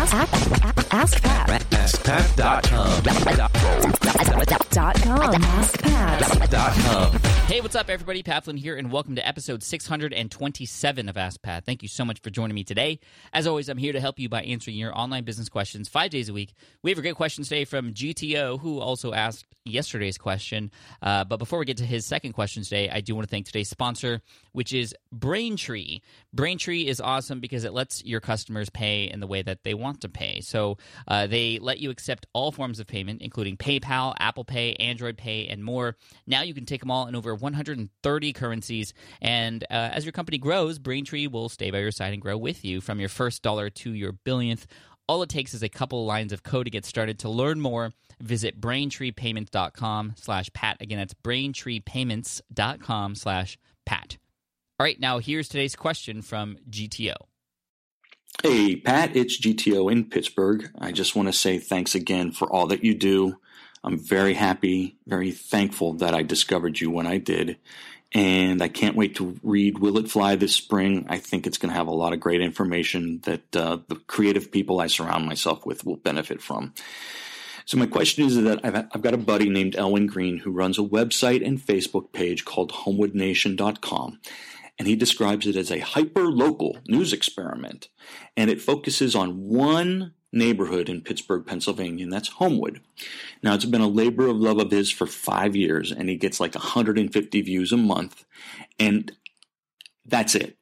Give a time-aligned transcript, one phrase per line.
[0.00, 1.79] Ask, ask, ask Pat.
[1.90, 3.02] AskPat.com.
[4.70, 5.32] Dot com.
[5.42, 7.40] AskPat.
[7.50, 8.22] Hey, what's up, everybody?
[8.22, 11.64] Pat Flynn here, and welcome to episode 627 of Ask Pat.
[11.66, 13.00] Thank you so much for joining me today.
[13.32, 16.28] As always, I'm here to help you by answering your online business questions five days
[16.28, 16.54] a week.
[16.84, 20.70] We have a great question today from GTO, who also asked yesterday's question.
[21.02, 23.46] Uh, but before we get to his second question today, I do want to thank
[23.46, 24.20] today's sponsor,
[24.52, 26.02] which is Braintree.
[26.32, 30.02] Braintree is awesome because it lets your customers pay in the way that they want
[30.02, 30.40] to pay.
[30.40, 35.16] So uh, they let you accept all forms of payment, including PayPal, Apple Pay, Android
[35.16, 35.96] Pay, and more.
[36.26, 38.94] Now you can take them all in over 130 currencies.
[39.20, 42.64] And uh, as your company grows, Braintree will stay by your side and grow with
[42.64, 44.66] you from your first dollar to your billionth.
[45.08, 47.18] All it takes is a couple lines of code to get started.
[47.20, 50.76] To learn more, visit braintreepayments.com slash pat.
[50.80, 54.18] Again, that's braintreepayments.com slash pat.
[54.78, 57.29] All right, now here's today's question from GTO.
[58.42, 60.70] Hey, Pat, it's GTO in Pittsburgh.
[60.78, 63.36] I just want to say thanks again for all that you do.
[63.84, 67.58] I'm very happy, very thankful that I discovered you when I did.
[68.12, 71.04] And I can't wait to read Will It Fly this spring.
[71.10, 74.50] I think it's going to have a lot of great information that uh, the creative
[74.50, 76.72] people I surround myself with will benefit from.
[77.66, 80.78] So my question is that I've, I've got a buddy named Elwin Green who runs
[80.78, 84.18] a website and Facebook page called homewoodnation.com
[84.80, 87.90] and he describes it as a hyper local news experiment.
[88.34, 92.80] And it focuses on one neighborhood in Pittsburgh, Pennsylvania, and that's Homewood.
[93.42, 96.40] Now, it's been a labor of love of his for five years, and he gets
[96.40, 98.24] like 150 views a month,
[98.78, 99.12] and
[100.06, 100.56] that's it.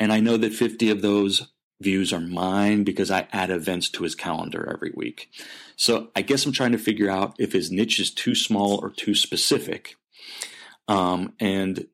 [0.00, 4.04] And I know that 50 of those views are mine because I add events to
[4.04, 5.28] his calendar every week.
[5.76, 8.88] So I guess I'm trying to figure out if his niche is too small or
[8.88, 9.96] too specific.
[10.88, 11.86] Um, and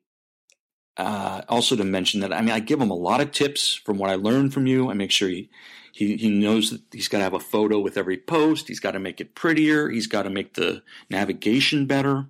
[0.99, 3.97] uh, also to mention that I mean I give him a lot of tips from
[3.97, 4.89] what I learned from you.
[4.89, 5.49] I make sure he
[5.93, 8.67] he, he knows that he's got to have a photo with every post.
[8.67, 9.89] He's got to make it prettier.
[9.89, 12.27] He's got to make the navigation better.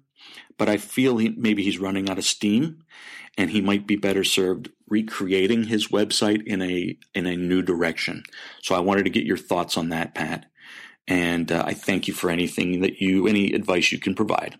[0.58, 2.84] But I feel he, maybe he's running out of steam,
[3.38, 8.24] and he might be better served recreating his website in a in a new direction.
[8.62, 10.46] So I wanted to get your thoughts on that, Pat.
[11.08, 14.58] And uh, I thank you for anything that you any advice you can provide.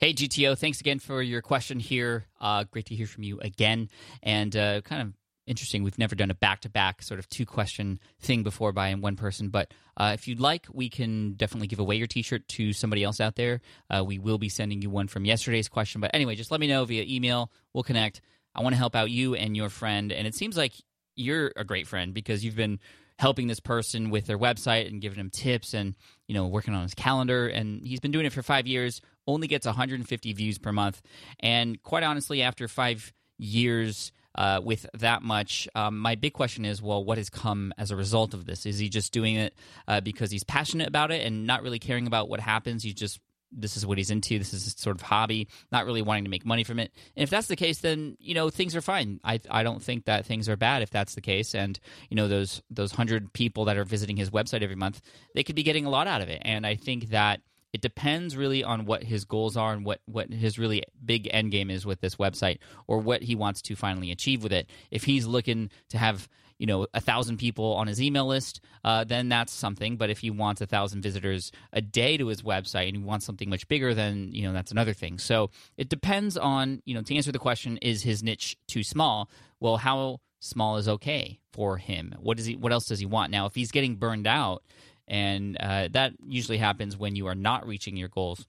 [0.00, 2.24] Hey, GTO, thanks again for your question here.
[2.40, 3.90] Uh, great to hear from you again.
[4.22, 5.12] And uh, kind of
[5.46, 8.94] interesting, we've never done a back to back sort of two question thing before by
[8.94, 9.50] one person.
[9.50, 13.04] But uh, if you'd like, we can definitely give away your t shirt to somebody
[13.04, 13.60] else out there.
[13.90, 16.00] Uh, we will be sending you one from yesterday's question.
[16.00, 17.52] But anyway, just let me know via email.
[17.74, 18.22] We'll connect.
[18.54, 20.12] I want to help out you and your friend.
[20.12, 20.72] And it seems like
[21.14, 22.80] you're a great friend because you've been
[23.20, 25.94] helping this person with their website and giving him tips and
[26.26, 27.48] you know working on his calendar.
[27.48, 31.02] And he's been doing it for five years only gets 150 views per month.
[31.38, 36.80] And quite honestly after five years uh, with that much um, my big question is
[36.80, 38.64] well what has come as a result of this?
[38.64, 39.54] Is he just doing it
[39.86, 42.82] uh, because he's passionate about it and not really caring about what happens?
[42.82, 43.20] He's just
[43.52, 44.38] this is what he's into.
[44.38, 46.92] This is his sort of hobby, not really wanting to make money from it.
[47.16, 49.20] And if that's the case, then you know things are fine.
[49.24, 51.54] I I don't think that things are bad if that's the case.
[51.54, 51.78] And
[52.08, 55.00] you know those those hundred people that are visiting his website every month,
[55.34, 56.42] they could be getting a lot out of it.
[56.44, 57.40] And I think that
[57.72, 61.50] it depends really on what his goals are and what what his really big end
[61.50, 64.68] game is with this website or what he wants to finally achieve with it.
[64.90, 69.04] If he's looking to have you know a thousand people on his email list, uh,
[69.04, 69.96] then that's something.
[69.96, 73.24] But if he wants a thousand visitors a day to his website and he wants
[73.24, 75.18] something much bigger, then you know that's another thing.
[75.18, 79.30] So it depends on you know to answer the question: Is his niche too small?
[79.58, 82.14] Well, how small is okay for him?
[82.18, 82.56] What does he?
[82.56, 83.30] What else does he want?
[83.30, 84.62] Now, if he's getting burned out,
[85.10, 88.46] and uh, that usually happens when you are not reaching your goals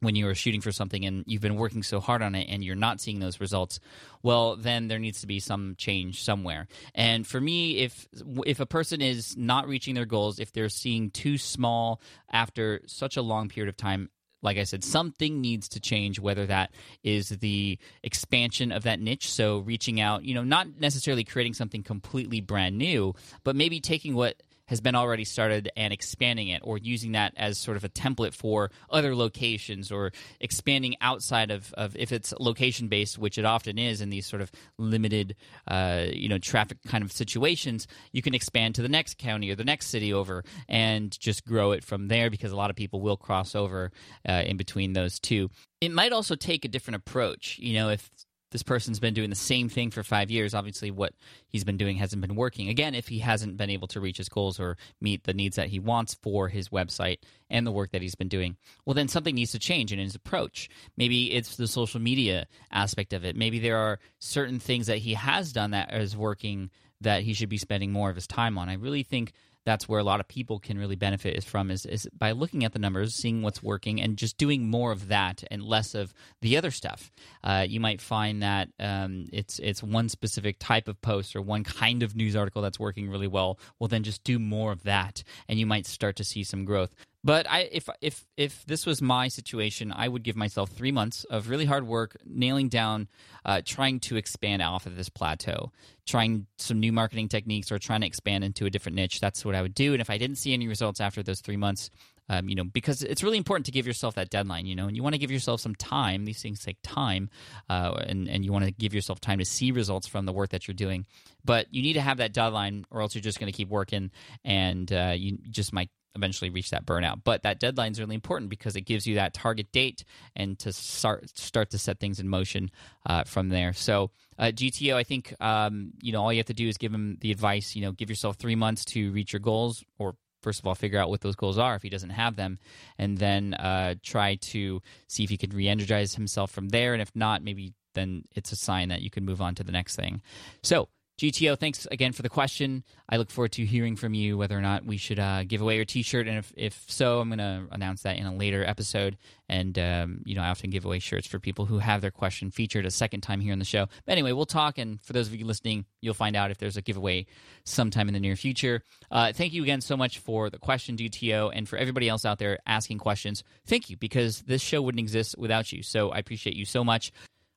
[0.00, 2.62] when you are shooting for something and you've been working so hard on it and
[2.62, 3.80] you're not seeing those results
[4.22, 8.06] well then there needs to be some change somewhere and for me if
[8.44, 13.16] if a person is not reaching their goals if they're seeing too small after such
[13.16, 14.10] a long period of time
[14.42, 19.32] like I said, something needs to change, whether that is the expansion of that niche.
[19.32, 24.14] So reaching out, you know, not necessarily creating something completely brand new, but maybe taking
[24.14, 27.88] what has been already started and expanding it or using that as sort of a
[27.88, 33.44] template for other locations or expanding outside of, of if it's location based which it
[33.44, 35.36] often is in these sort of limited
[35.68, 39.54] uh, you know traffic kind of situations you can expand to the next county or
[39.54, 43.00] the next city over and just grow it from there because a lot of people
[43.00, 43.90] will cross over
[44.28, 45.50] uh, in between those two.
[45.80, 47.58] It might also take a different approach.
[47.58, 48.10] You know if
[48.54, 51.12] this person's been doing the same thing for five years, obviously what
[51.48, 52.68] he's been doing hasn't been working.
[52.68, 55.70] Again, if he hasn't been able to reach his goals or meet the needs that
[55.70, 57.18] he wants for his website
[57.50, 58.56] and the work that he's been doing,
[58.86, 60.68] well, then something needs to change in his approach.
[60.96, 63.34] Maybe it's the social media aspect of it.
[63.34, 67.48] Maybe there are certain things that he has done that is working that he should
[67.48, 68.68] be spending more of his time on.
[68.68, 69.32] I really think
[69.64, 72.64] that's where a lot of people can really benefit is from is, is by looking
[72.64, 76.12] at the numbers seeing what's working and just doing more of that and less of
[76.40, 77.10] the other stuff.
[77.42, 81.64] Uh, you might find that um, it's it's one specific type of post or one
[81.64, 85.22] kind of news article that's working really well well then just do more of that
[85.48, 89.00] and you might start to see some growth but I, if if if this was
[89.00, 93.08] my situation, I would give myself three months of really hard work, nailing down,
[93.46, 95.72] uh, trying to expand off of this plateau,
[96.06, 99.20] trying some new marketing techniques, or trying to expand into a different niche.
[99.20, 99.92] That's what I would do.
[99.92, 101.88] And if I didn't see any results after those three months,
[102.28, 104.96] um, you know, because it's really important to give yourself that deadline, you know, and
[104.96, 106.26] you want to give yourself some time.
[106.26, 107.30] These things take time,
[107.70, 110.50] uh, and and you want to give yourself time to see results from the work
[110.50, 111.06] that you're doing.
[111.44, 114.10] But you need to have that deadline, or else you're just going to keep working,
[114.44, 117.22] and uh, you just might eventually reach that burnout.
[117.24, 120.04] But that deadline is really important because it gives you that target date
[120.36, 122.70] and to start start to set things in motion
[123.06, 123.72] uh, from there.
[123.72, 126.92] So uh, GTO, I think um, you know all you have to do is give
[126.92, 127.74] him the advice.
[127.76, 130.98] You know, give yourself three months to reach your goals, or first of all figure
[130.98, 132.58] out what those goals are if he doesn't have them,
[132.98, 136.92] and then uh, try to see if he can re-energize himself from there.
[136.92, 139.72] And if not, maybe then it's a sign that you can move on to the
[139.72, 140.20] next thing.
[140.62, 140.88] So
[141.18, 142.82] GTO, thanks again for the question.
[143.08, 145.76] I look forward to hearing from you whether or not we should uh, give away
[145.76, 149.16] your T-shirt, and if, if so, I'm going to announce that in a later episode.
[149.48, 152.50] And um, you know, I often give away shirts for people who have their question
[152.50, 153.86] featured a second time here in the show.
[154.06, 156.76] But anyway, we'll talk, and for those of you listening, you'll find out if there's
[156.76, 157.26] a giveaway
[157.64, 158.82] sometime in the near future.
[159.10, 162.38] Uh, thank you again so much for the question, GTO, and for everybody else out
[162.38, 163.44] there asking questions.
[163.66, 165.82] Thank you because this show wouldn't exist without you.
[165.84, 167.12] So I appreciate you so much.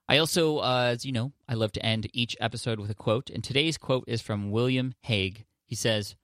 [0.09, 3.29] I also, uh, as you know, I love to end each episode with a quote,
[3.29, 5.45] and today's quote is from William Hague.
[5.65, 6.15] He says,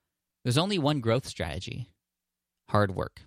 [0.42, 1.90] There's only one growth strategy
[2.70, 3.20] hard work.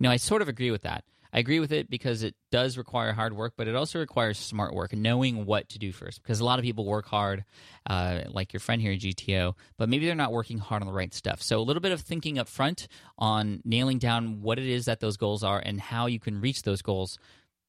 [0.00, 1.04] Now, I sort of agree with that.
[1.30, 4.72] I agree with it because it does require hard work, but it also requires smart
[4.72, 6.22] work, knowing what to do first.
[6.22, 7.44] Because a lot of people work hard,
[7.90, 10.94] uh, like your friend here at GTO, but maybe they're not working hard on the
[10.94, 11.42] right stuff.
[11.42, 12.86] So a little bit of thinking up front
[13.18, 16.62] on nailing down what it is that those goals are and how you can reach
[16.62, 17.18] those goals.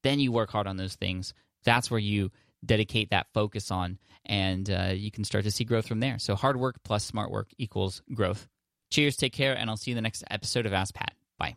[0.04, 1.34] Then you work hard on those things
[1.64, 2.30] that's where you
[2.64, 6.18] dedicate that focus on, and uh, you can start to see growth from there.
[6.18, 8.48] So hard work plus smart work equals growth.
[8.90, 11.12] Cheers, take care, and I'll see you in the next episode of Ask Pat.
[11.38, 11.56] Bye.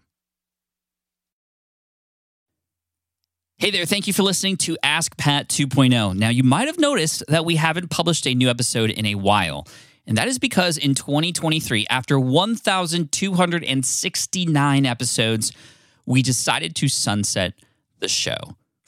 [3.57, 6.15] Hey there, thank you for listening to Ask Pat 2.0.
[6.15, 9.67] Now, you might have noticed that we haven't published a new episode in a while.
[10.07, 15.51] And that is because in 2023, after 1,269 episodes,
[16.07, 17.53] we decided to sunset
[17.99, 18.55] the show